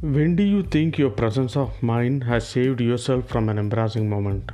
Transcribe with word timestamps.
When 0.00 0.36
do 0.36 0.44
you 0.44 0.62
think 0.62 0.96
your 0.96 1.10
presence 1.10 1.56
of 1.56 1.82
mind 1.82 2.22
has 2.22 2.46
saved 2.46 2.80
yourself 2.80 3.26
from 3.28 3.48
an 3.48 3.58
embarrassing 3.58 4.08
moment? 4.08 4.52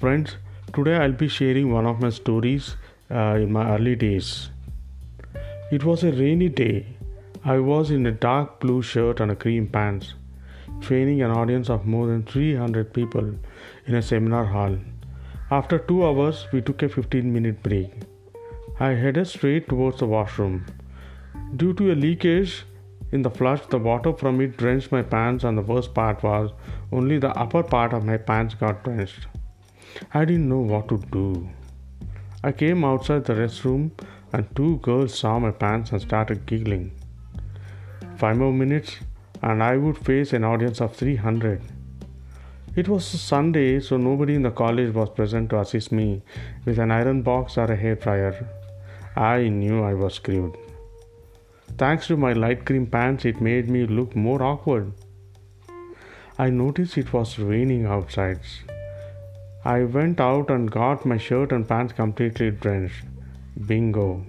Friends, 0.00 0.34
today 0.74 0.96
I'll 0.96 1.12
be 1.12 1.28
sharing 1.28 1.72
one 1.72 1.86
of 1.86 2.00
my 2.00 2.10
stories 2.10 2.74
uh, 3.12 3.36
in 3.36 3.52
my 3.52 3.76
early 3.76 3.94
days. 3.94 4.50
It 5.70 5.84
was 5.84 6.02
a 6.02 6.10
rainy 6.10 6.48
day. 6.48 6.84
I 7.44 7.60
was 7.60 7.92
in 7.92 8.04
a 8.04 8.10
dark 8.10 8.58
blue 8.58 8.82
shirt 8.82 9.20
and 9.20 9.30
a 9.30 9.36
cream 9.36 9.68
pants, 9.68 10.14
training 10.80 11.22
an 11.22 11.30
audience 11.30 11.70
of 11.70 11.86
more 11.86 12.08
than 12.08 12.24
300 12.24 12.92
people 12.92 13.36
in 13.86 13.94
a 13.94 14.02
seminar 14.02 14.46
hall. 14.46 14.76
After 15.48 15.78
two 15.78 16.04
hours, 16.04 16.48
we 16.52 16.60
took 16.60 16.82
a 16.82 16.88
15 16.88 17.32
minute 17.32 17.62
break. 17.62 17.92
I 18.80 18.94
headed 18.94 19.28
straight 19.28 19.68
towards 19.68 20.00
the 20.00 20.06
washroom. 20.06 20.66
Due 21.54 21.72
to 21.74 21.92
a 21.92 21.94
leakage, 21.94 22.64
in 23.12 23.20
the 23.22 23.30
flush, 23.30 23.60
the 23.66 23.78
water 23.78 24.12
from 24.14 24.40
it 24.40 24.56
drenched 24.56 24.90
my 24.90 25.02
pants, 25.02 25.44
and 25.44 25.56
the 25.56 25.62
worst 25.62 25.92
part 25.92 26.22
was 26.22 26.50
only 26.90 27.18
the 27.18 27.30
upper 27.38 27.62
part 27.62 27.92
of 27.92 28.04
my 28.04 28.16
pants 28.16 28.54
got 28.54 28.82
drenched. 28.82 29.26
I 30.14 30.24
didn't 30.24 30.48
know 30.48 30.60
what 30.60 30.88
to 30.88 30.98
do. 31.12 31.48
I 32.42 32.52
came 32.52 32.84
outside 32.84 33.26
the 33.26 33.34
restroom, 33.34 33.90
and 34.32 34.56
two 34.56 34.78
girls 34.78 35.18
saw 35.18 35.38
my 35.38 35.50
pants 35.50 35.92
and 35.92 36.00
started 36.00 36.46
giggling. 36.46 36.90
Five 38.16 38.38
more 38.38 38.52
minutes, 38.52 38.96
and 39.42 39.62
I 39.62 39.76
would 39.76 39.98
face 39.98 40.32
an 40.32 40.44
audience 40.44 40.80
of 40.80 40.96
300. 40.96 41.60
It 42.74 42.88
was 42.88 43.04
Sunday, 43.04 43.80
so 43.80 43.98
nobody 43.98 44.34
in 44.34 44.42
the 44.42 44.50
college 44.50 44.94
was 44.94 45.10
present 45.10 45.50
to 45.50 45.60
assist 45.60 45.92
me 45.92 46.22
with 46.64 46.78
an 46.78 46.90
iron 46.90 47.20
box 47.20 47.58
or 47.58 47.64
a 47.64 47.76
hair 47.76 47.96
dryer. 47.96 48.48
I 49.14 49.48
knew 49.48 49.82
I 49.82 49.92
was 49.92 50.14
screwed. 50.14 50.56
Thanks 51.78 52.06
to 52.06 52.16
my 52.16 52.32
light 52.32 52.64
cream 52.64 52.86
pants, 52.86 53.24
it 53.24 53.40
made 53.40 53.68
me 53.68 53.86
look 53.86 54.14
more 54.14 54.42
awkward. 54.42 54.92
I 56.38 56.50
noticed 56.50 56.98
it 56.98 57.12
was 57.12 57.38
raining 57.38 57.86
outside. 57.86 58.40
I 59.64 59.84
went 59.84 60.20
out 60.20 60.50
and 60.50 60.70
got 60.70 61.06
my 61.06 61.16
shirt 61.16 61.52
and 61.52 61.68
pants 61.68 61.92
completely 61.92 62.50
drenched. 62.50 63.04
Bingo. 63.66 64.24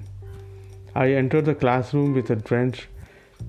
I 0.95 1.13
entered 1.13 1.45
the 1.45 1.55
classroom 1.55 2.13
with 2.13 2.30
a 2.30 2.35
drenched 2.35 2.88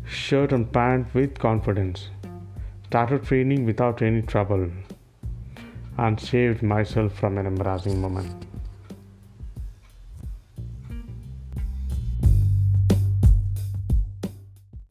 shirt 0.07 0.53
and 0.53 0.73
pants 0.73 1.13
with 1.15 1.39
confidence. 1.39 2.09
Started 2.87 3.25
training 3.25 3.65
without 3.65 4.03
any 4.03 4.23
trouble 4.23 4.71
and 5.99 6.19
saved 6.19 6.63
myself 6.63 7.13
from 7.13 7.39
an 7.39 7.47
embarrassing 7.47 8.01
moment. 8.01 8.47